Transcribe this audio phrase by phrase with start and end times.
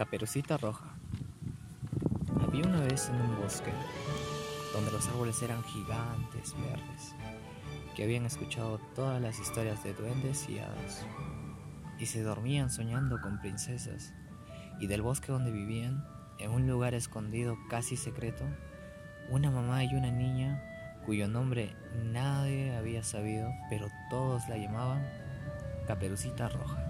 [0.00, 0.86] Caperucita Roja.
[2.40, 3.70] Había una vez en un bosque
[4.72, 7.14] donde los árboles eran gigantes verdes,
[7.94, 11.04] que habían escuchado todas las historias de duendes y hadas,
[11.98, 14.14] y se dormían soñando con princesas,
[14.80, 16.02] y del bosque donde vivían,
[16.38, 18.46] en un lugar escondido casi secreto,
[19.28, 20.62] una mamá y una niña
[21.04, 21.76] cuyo nombre
[22.06, 25.06] nadie había sabido, pero todos la llamaban
[25.86, 26.86] Caperucita Roja.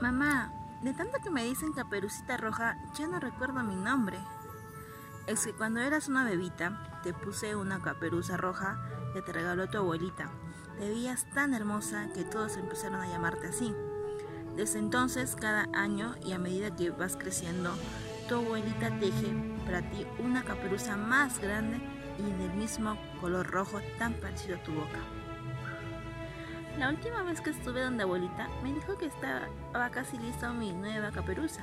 [0.00, 4.18] Mamá, de tanto que me dicen caperucita roja, ya no recuerdo mi nombre.
[5.26, 9.78] Es que cuando eras una bebita, te puse una caperuza roja que te regaló tu
[9.78, 10.28] abuelita.
[10.78, 13.74] Te veías tan hermosa que todos empezaron a llamarte así.
[14.56, 17.74] Desde entonces, cada año y a medida que vas creciendo,
[18.28, 21.80] tu abuelita teje para ti una caperuza más grande
[22.18, 25.13] y del mismo color rojo tan parecido a tu boca.
[26.78, 29.48] La última vez que estuve donde abuelita me dijo que estaba
[29.92, 31.62] casi lista mi nueva caperuza.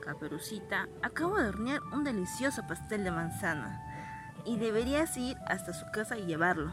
[0.00, 3.82] Caperucita, acabo de hornear un delicioso pastel de manzana
[4.46, 6.72] y deberías ir hasta su casa y llevarlo.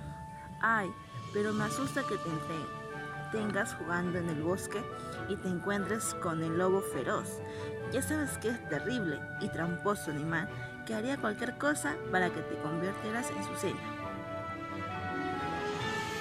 [0.61, 0.89] Ay,
[1.33, 4.81] pero me asusta que te tengas jugando en el bosque
[5.27, 7.41] y te encuentres con el lobo feroz.
[7.91, 10.47] Ya sabes que es terrible y tramposo animal
[10.85, 13.81] que haría cualquier cosa para que te convirtieras en su cena.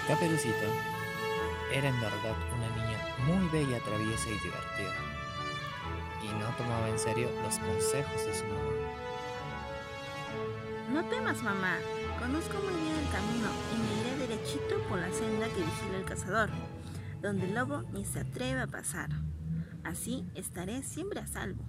[0.08, 0.91] Caperucita
[1.72, 4.94] era en verdad una niña muy bella, traviesa y divertida,
[6.22, 8.92] y no tomaba en serio los consejos de su mamá.
[10.92, 11.78] No temas, mamá.
[12.18, 16.04] Conozco muy bien el camino y me iré derechito por la senda que vigila el
[16.04, 16.50] cazador,
[17.20, 19.08] donde el lobo ni se atreve a pasar.
[19.84, 21.64] Así estaré siempre a salvo.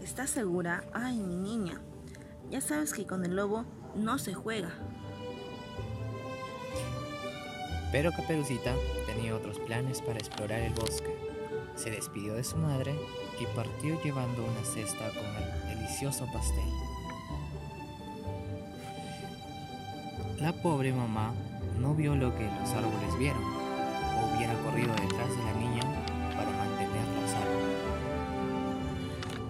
[0.00, 0.84] ¿Estás segura?
[0.94, 1.80] Ay, mi niña.
[2.50, 4.70] Ya sabes que con el lobo no se juega.
[7.92, 8.74] Pero Caperucita
[9.06, 11.16] tenía otros planes para explorar el bosque.
[11.74, 12.94] Se despidió de su madre
[13.40, 16.70] y partió llevando una cesta con el delicioso pastel.
[20.38, 21.34] La pobre mamá
[21.78, 25.82] no vio lo que los árboles vieron, o hubiera corrido detrás de la niña
[26.36, 27.60] para mantenerla a salvo.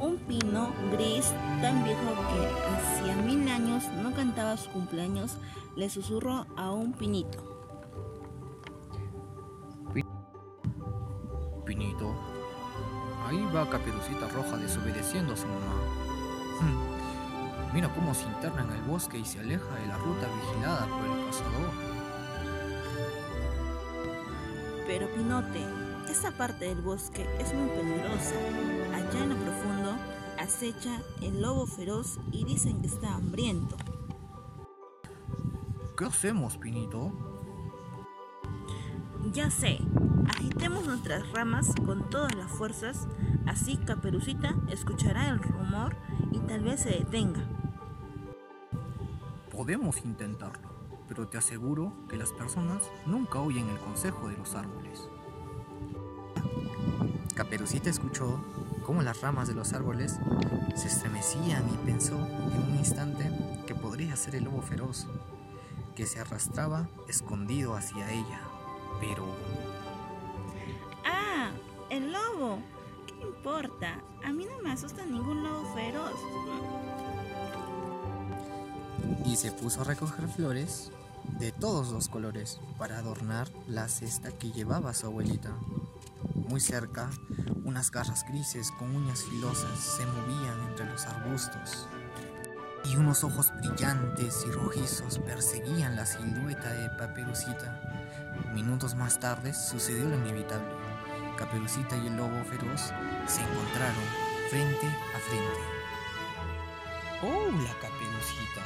[0.01, 5.37] Un pino gris tan viejo que hacía mil años no cantaba su cumpleaños
[5.77, 6.93] le susurró a un.
[6.93, 7.50] Pinito,
[13.31, 15.75] ahí va Caperucita Roja desobedeciendo a su mamá.
[16.61, 20.87] Hmm, Mira cómo se interna en el bosque y se aleja de la ruta vigilada
[20.87, 21.71] por el cazador.
[24.87, 25.65] Pero Pinote,
[26.11, 28.35] esa parte del bosque es muy peligrosa.
[28.93, 29.95] Allá en lo profundo
[30.41, 33.77] acecha el lobo feroz y dicen que está hambriento.
[35.97, 37.13] ¿Qué hacemos, Pinito?
[39.33, 39.79] Ya sé,
[40.29, 43.07] agitemos nuestras ramas con todas las fuerzas,
[43.47, 45.97] así Caperucita escuchará el rumor
[46.33, 47.43] y tal vez se detenga.
[49.51, 50.69] Podemos intentarlo,
[51.09, 55.09] pero te aseguro que las personas nunca oyen el consejo de los árboles.
[57.35, 58.43] Caperucita escuchó
[58.85, 60.19] cómo las ramas de los árboles
[60.75, 63.31] se estremecían y pensó en un instante
[63.67, 65.07] que podría ser el lobo feroz,
[65.95, 68.41] que se arrastraba escondido hacia ella.
[69.01, 69.25] Pero
[73.41, 73.99] importa?
[74.23, 76.13] A mí no me asusta ningún lobo feroz.
[79.25, 80.91] y se puso a recoger flores
[81.39, 85.51] de todos los colores para adornar la cesta que llevaba su abuelita.
[86.35, 87.09] Muy cerca,
[87.65, 91.87] unas garras grises con uñas filosas se movían entre los arbustos.
[92.85, 97.81] Y unos ojos brillantes y rojizos perseguían la silueta de Caperucita.
[98.53, 100.90] Minutos más tarde sucedió lo inevitable.
[101.41, 102.93] Caperucita y el lobo feroz
[103.27, 104.05] se encontraron
[104.51, 105.61] frente a frente.
[107.23, 108.61] Hola, Caperucita.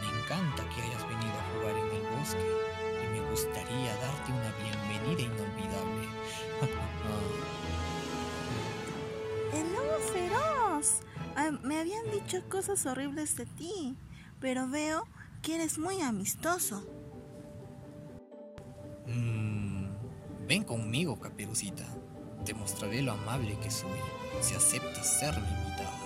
[0.00, 2.50] Me encanta que hayas venido a jugar en el bosque
[3.04, 6.08] y me gustaría darte una bienvenida inolvidable.
[9.52, 11.02] ¡El lobo feroz!
[11.36, 13.98] Ay, me habían dicho cosas horribles de ti,
[14.40, 15.06] pero veo
[15.42, 16.82] que eres muy amistoso.
[20.50, 21.84] Ven conmigo, Caperucita.
[22.44, 24.00] Te mostraré lo amable que soy
[24.40, 26.00] si aceptas ser mi invitada.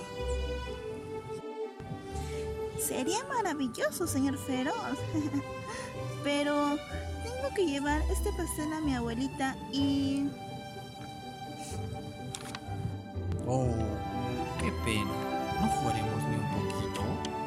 [2.79, 4.99] Sería maravilloso, señor feroz.
[6.25, 6.77] pero
[7.23, 10.29] tengo que llevar este pastel a mi abuelita y...
[13.47, 13.73] Oh,
[14.61, 15.11] qué pena.
[15.63, 17.44] ¿No jugaremos ni un poquito?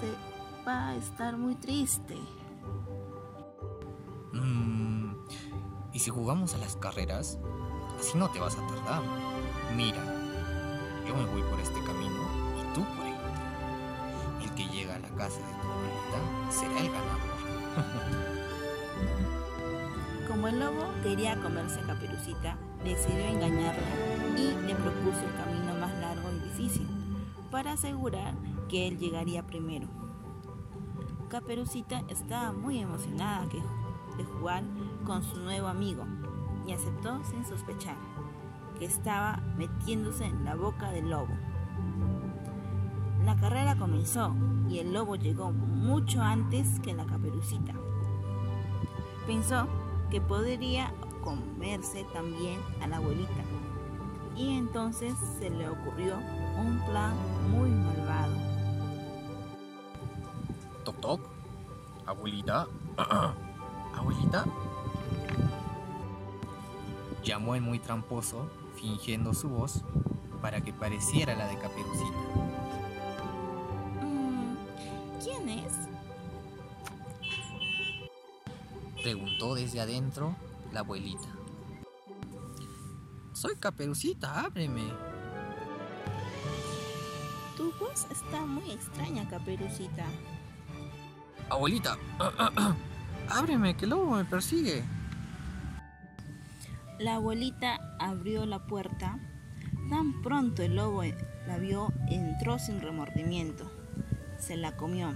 [0.00, 0.12] Se
[0.66, 2.16] va a estar muy triste.
[4.32, 5.14] Mm,
[5.92, 7.38] ¿Y si jugamos a las carreras?
[7.98, 9.02] Así no te vas a tardar.
[9.74, 10.04] Mira,
[11.06, 12.20] yo me voy por este camino
[12.60, 13.30] y tú por el otro.
[14.42, 16.18] El que llega a la casa de tu abuelita
[16.50, 17.20] será el ganador.
[20.28, 23.88] Como el lobo quería comerse a Caperucita, decidió engañarla
[24.36, 26.86] y le propuso el camino más largo y difícil
[27.50, 28.34] para asegurar
[28.68, 29.88] que él llegaría primero.
[31.28, 34.62] Caperucita estaba muy emocionada de jugar
[35.04, 36.04] con su nuevo amigo
[36.66, 37.96] y aceptó sin sospechar
[38.78, 41.34] que estaba metiéndose en la boca del lobo.
[43.24, 44.34] La carrera comenzó
[44.68, 47.72] y el lobo llegó mucho antes que la caperucita.
[49.26, 49.66] Pensó
[50.10, 50.92] que podría
[51.22, 53.42] comerse también a la abuelita
[54.36, 56.18] y entonces se le ocurrió
[56.58, 57.14] un plan
[57.50, 58.55] muy malvado.
[62.06, 62.66] Abuelita.
[63.94, 64.44] Abuelita.
[67.24, 69.82] Llamó el muy tramposo, fingiendo su voz,
[70.42, 72.18] para que pareciera la de Caperucita.
[74.02, 74.56] Mm,
[75.22, 75.72] ¿Quién es?
[79.02, 80.34] Preguntó desde adentro
[80.72, 81.28] la abuelita.
[83.32, 84.84] Soy Caperucita, ábreme.
[87.56, 90.06] Tu voz está muy extraña, Caperucita.
[91.48, 91.96] Abuelita,
[93.28, 94.84] ábreme, que el lobo me persigue.
[96.98, 99.18] La abuelita abrió la puerta.
[99.90, 101.02] Tan pronto el lobo
[101.46, 103.70] la vio, entró sin remordimiento.
[104.38, 105.14] Se la comió.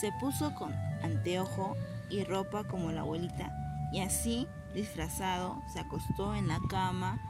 [0.00, 0.72] Se puso con
[1.02, 1.76] anteojo
[2.10, 3.52] y ropa como la abuelita
[3.94, 7.20] y así, disfrazado, se acostó en la cama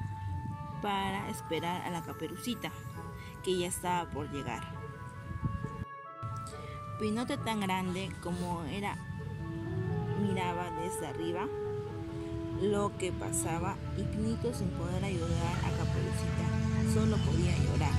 [0.80, 2.72] para esperar a la caperucita,
[3.44, 4.62] que ya estaba por llegar.
[6.98, 8.96] Pinote tan grande como era
[10.22, 11.46] miraba desde arriba
[12.62, 16.64] lo que pasaba y Pinito sin poder ayudar a Caperucita
[16.94, 17.92] solo podía llorar.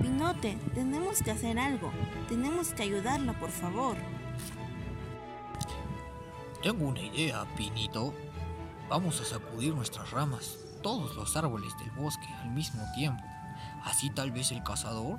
[0.00, 1.90] Pinote, tenemos que hacer algo.
[2.28, 3.96] Tenemos que ayudarla, por favor.
[6.62, 8.14] Tengo una idea, Pinito.
[8.88, 13.22] Vamos a sacudir nuestras ramas, todos los árboles del bosque al mismo tiempo.
[13.84, 15.18] Así tal vez el cazador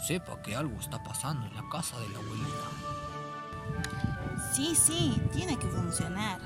[0.00, 2.68] sepa que algo está pasando en la casa de la abuelita.
[4.52, 6.40] Sí, sí, tiene que funcionar.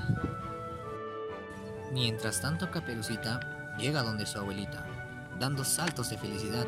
[1.91, 3.39] Mientras tanto, Caperucita
[3.77, 4.85] llega donde su abuelita,
[5.39, 6.65] dando saltos de felicidad,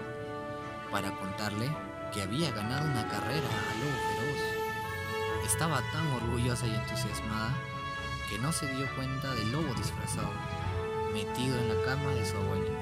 [0.91, 1.69] para contarle
[2.11, 5.45] que había ganado una carrera a lobo feroz.
[5.45, 7.53] Estaba tan orgullosa y entusiasmada
[8.29, 10.31] que no se dio cuenta del lobo disfrazado,
[11.13, 12.80] metido en la cama de su abuela.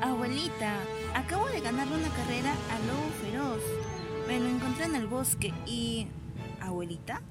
[0.00, 0.78] Abuelita,
[1.14, 3.62] acabo de ganarle una carrera al lobo feroz.
[4.26, 6.06] Me lo encontré en el bosque y...
[6.60, 7.22] Abuelita,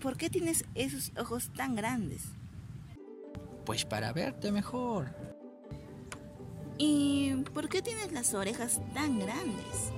[0.00, 2.22] ¿por qué tienes esos ojos tan grandes?
[3.64, 5.14] Pues para verte mejor.
[6.76, 9.92] ¿Y por qué tienes las orejas tan grandes?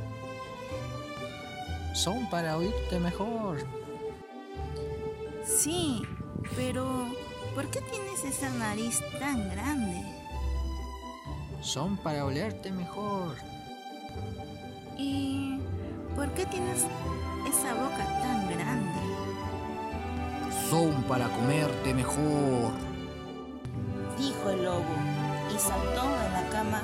[1.94, 3.59] Son para oírte mejor.
[5.44, 6.02] Sí,
[6.55, 7.09] pero
[7.55, 10.25] ¿por qué tienes esa nariz tan grande?
[11.67, 13.35] Son para olerte mejor.
[14.97, 15.59] ¿Y
[16.15, 16.87] por qué tienes
[17.49, 19.00] esa boca tan grande?
[20.71, 22.71] Son para comerte mejor.
[24.17, 24.85] Dijo el lobo
[25.52, 26.83] y saltó de la cama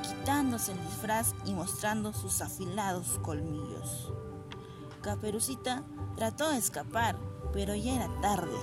[0.00, 4.12] quitándose el disfraz y mostrando sus afilados colmillos.
[5.02, 5.82] Caperucita
[6.14, 7.18] trató de escapar,
[7.52, 8.56] pero ya era tarde.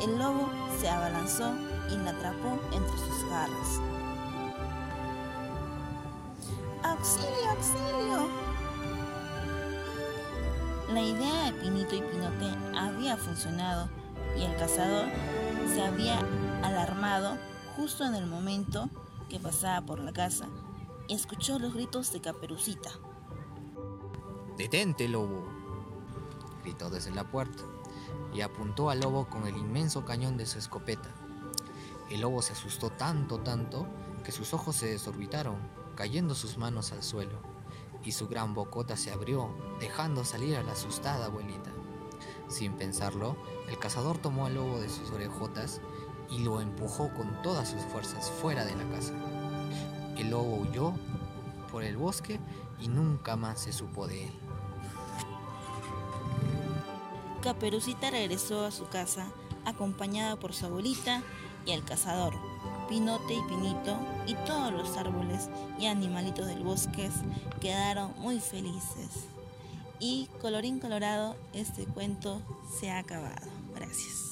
[0.00, 0.48] El lobo
[0.80, 1.52] se abalanzó
[1.90, 3.80] y la atrapó entre sus garras.
[7.00, 8.28] ¡Auxilio, auxilio!
[10.92, 13.88] La idea de Pinito y Pinote había funcionado
[14.36, 15.06] y el cazador
[15.72, 16.18] se había
[16.62, 17.38] alarmado
[17.74, 18.90] justo en el momento
[19.30, 20.46] que pasaba por la casa
[21.08, 22.90] y escuchó los gritos de Caperucita.
[24.58, 25.48] Detente, lobo,
[26.62, 27.62] gritó desde la puerta
[28.34, 31.08] y apuntó al lobo con el inmenso cañón de su escopeta.
[32.10, 33.86] El lobo se asustó tanto, tanto,
[34.22, 37.42] que sus ojos se desorbitaron, cayendo sus manos al suelo,
[38.02, 41.70] y su gran bocota se abrió, dejando salir a la asustada abuelita.
[42.48, 43.36] Sin pensarlo,
[43.68, 45.82] el cazador tomó al lobo de sus orejotas
[46.30, 49.12] y lo empujó con todas sus fuerzas fuera de la casa.
[50.16, 50.94] El lobo huyó
[51.70, 52.40] por el bosque
[52.80, 54.32] y nunca más se supo de él.
[57.42, 59.26] Caperucita regresó a su casa
[59.66, 61.22] acompañada por su abuelita
[61.66, 62.32] y el cazador,
[62.90, 67.08] Pinote y Pinito y todos los árboles y animalitos del bosque
[67.60, 69.28] quedaron muy felices.
[70.00, 72.42] Y colorín colorado, este cuento
[72.80, 73.46] se ha acabado.
[73.76, 74.29] Gracias.